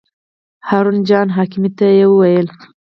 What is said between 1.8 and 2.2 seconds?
یې